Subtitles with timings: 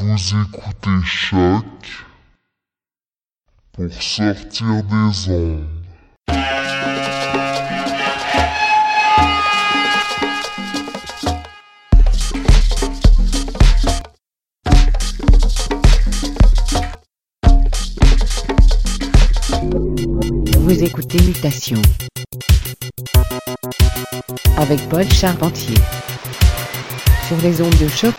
[0.00, 1.64] Vous écoutez Choc
[3.72, 5.66] pour sortir des ondes.
[20.58, 21.82] Vous écoutez Mutation
[24.58, 25.74] avec Paul Charpentier
[27.26, 28.14] sur les ondes de choc.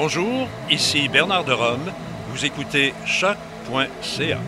[0.00, 1.90] Bonjour, ici Bernard de Rome.
[2.28, 4.38] Vous écoutez choc.ca.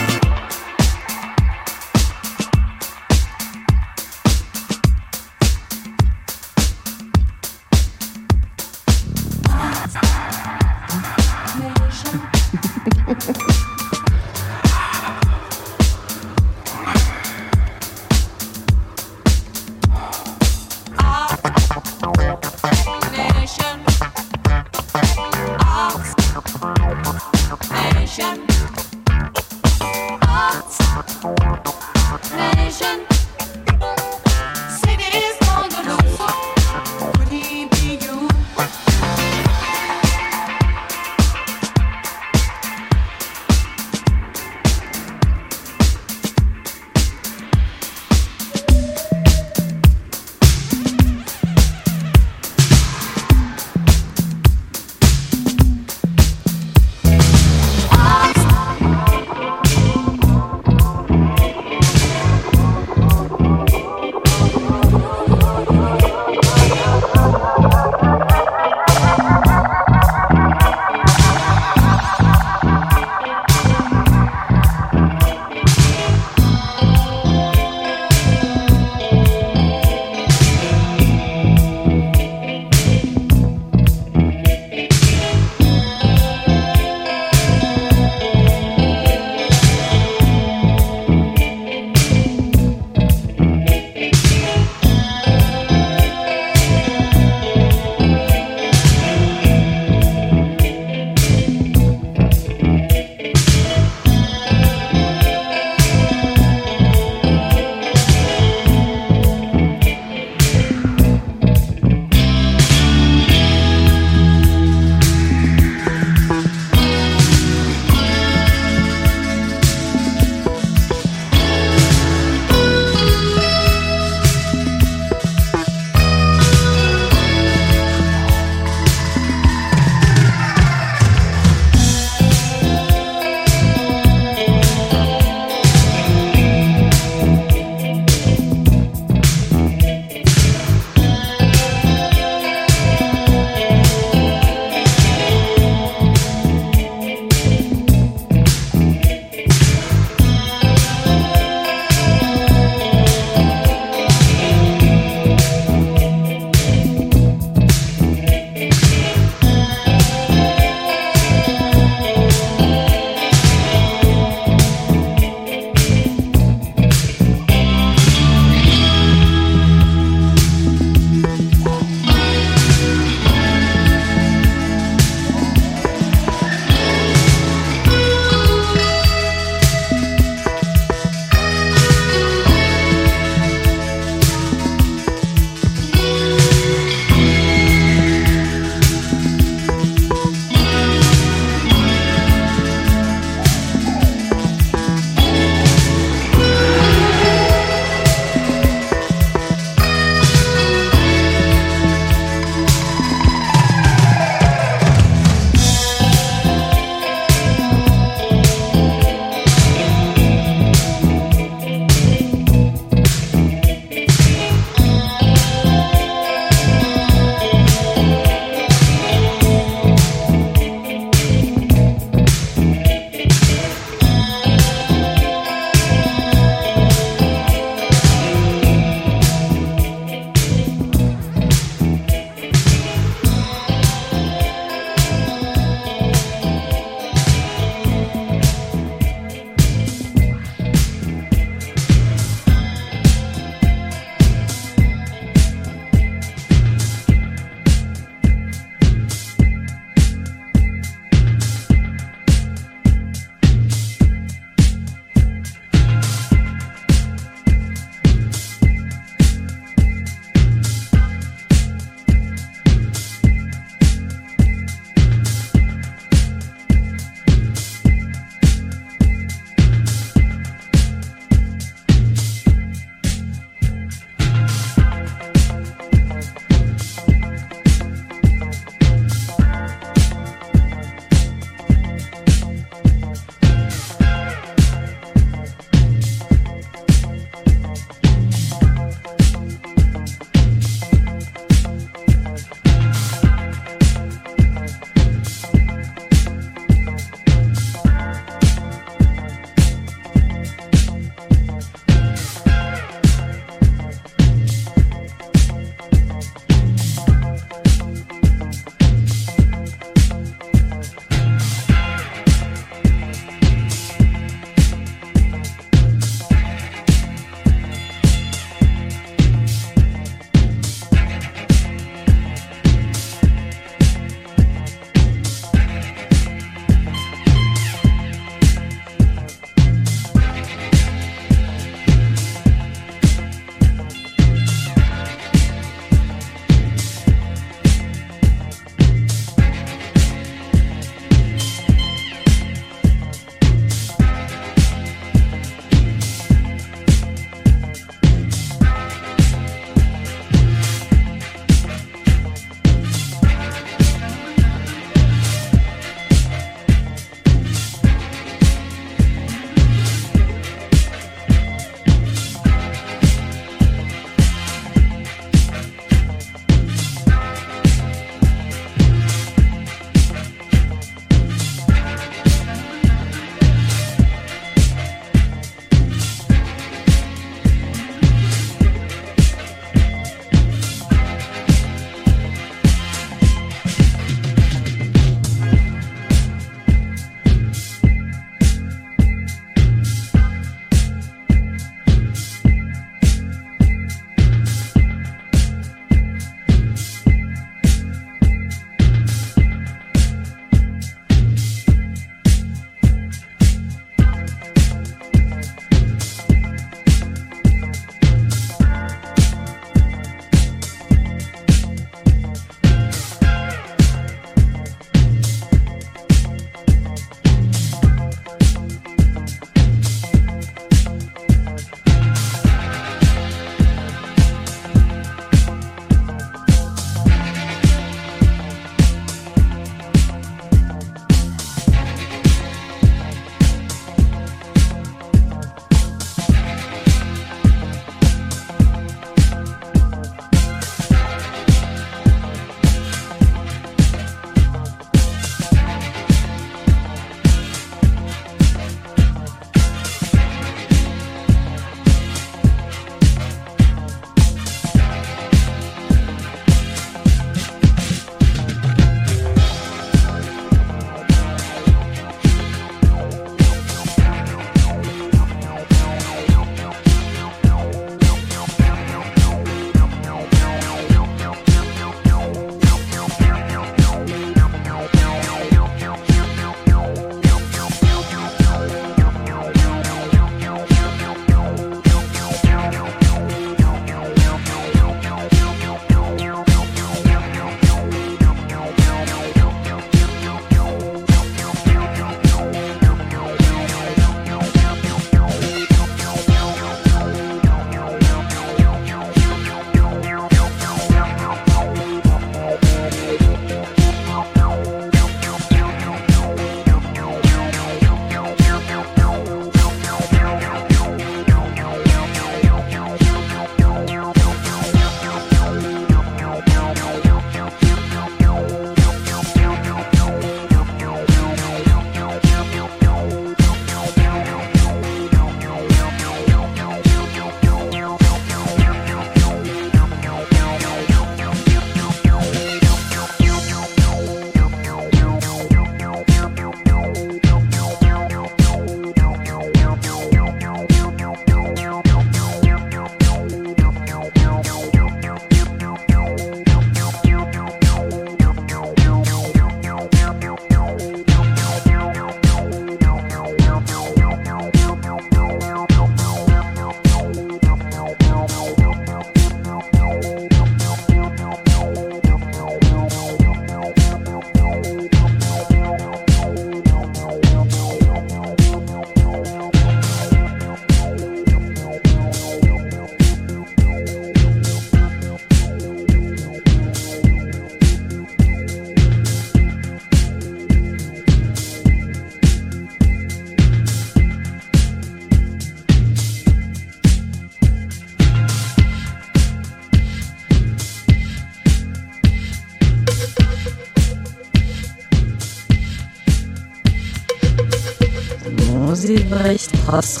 [598.88, 600.00] Silberstraße.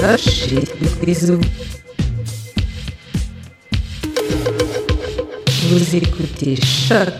[0.00, 0.64] Lâchez
[1.04, 1.40] les eaux.
[5.68, 7.12] Vous écoutez Choc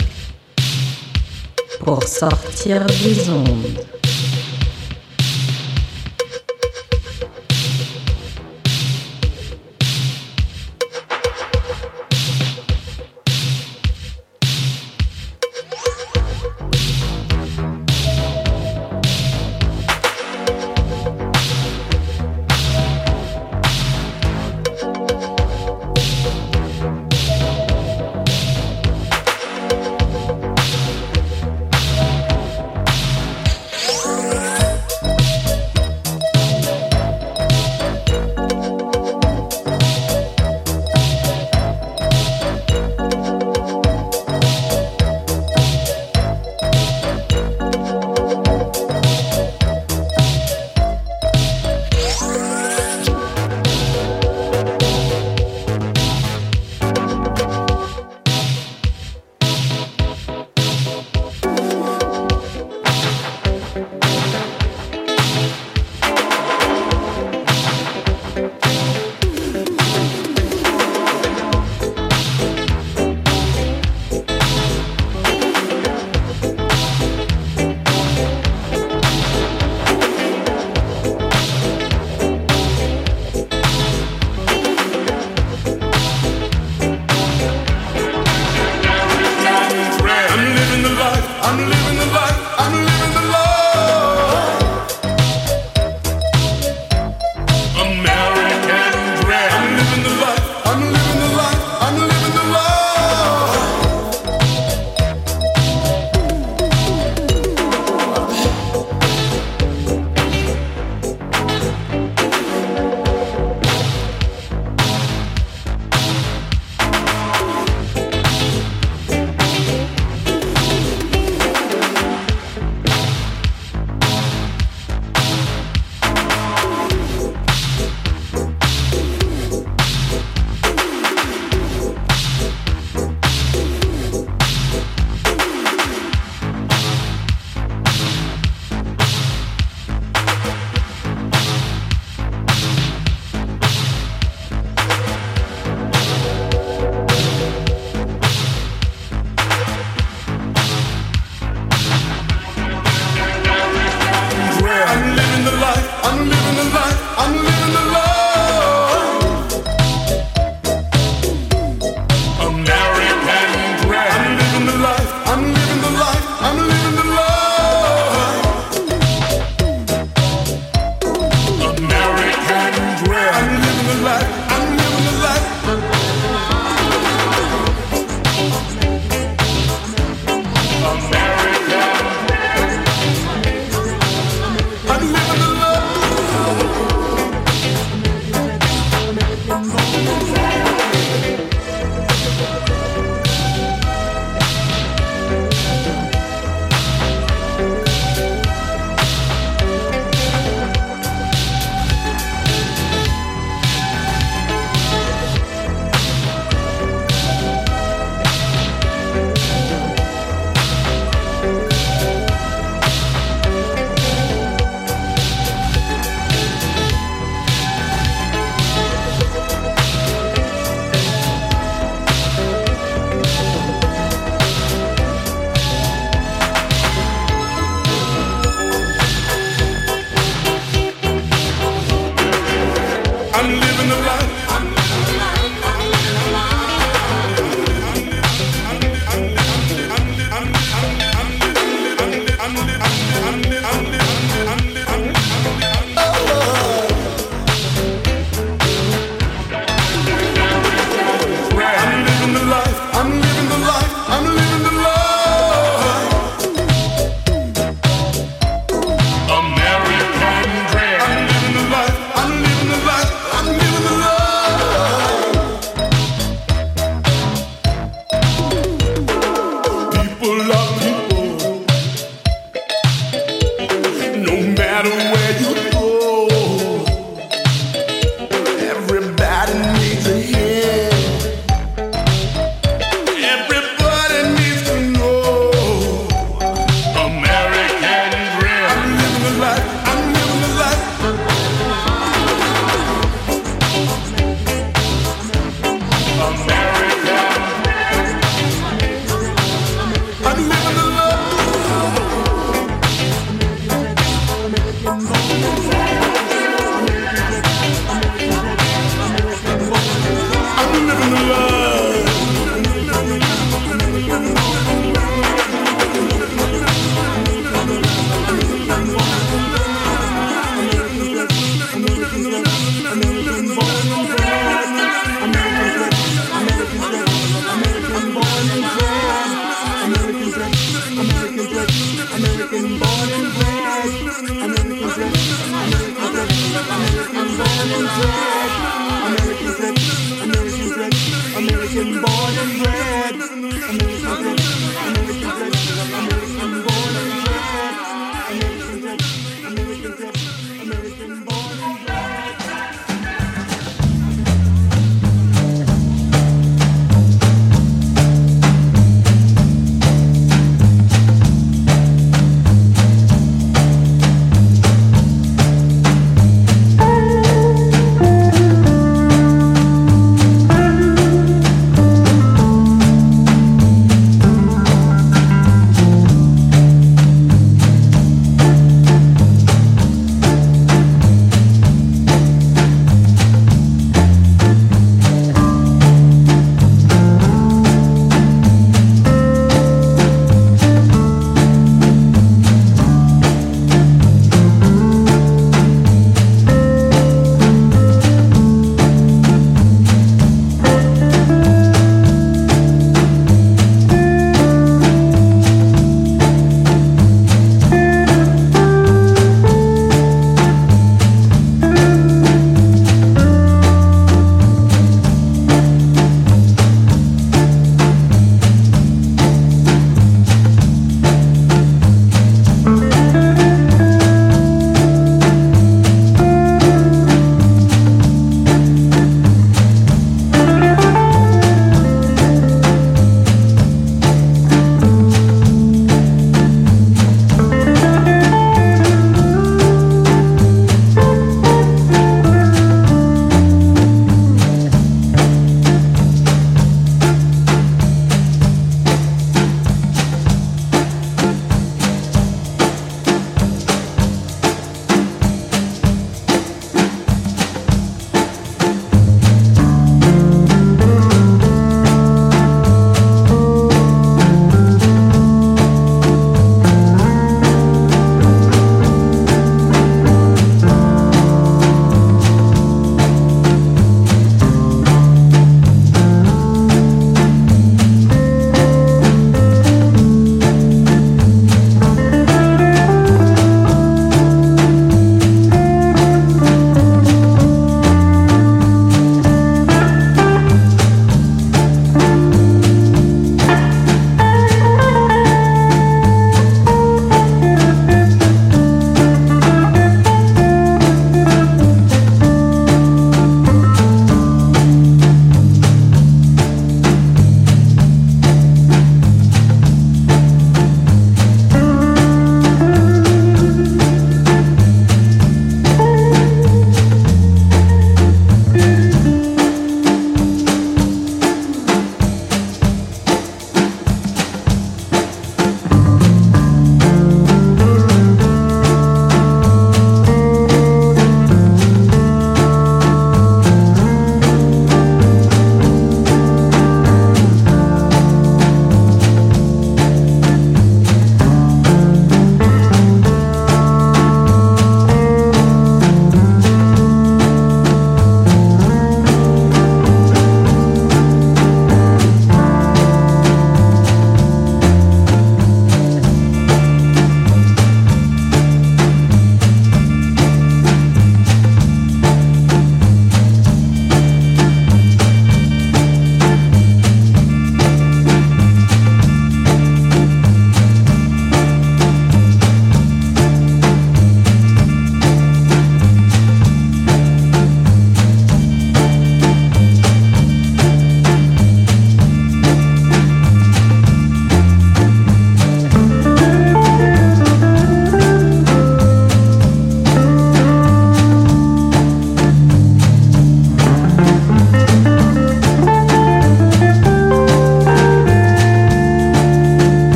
[1.85, 4.02] pour sortir des ondes.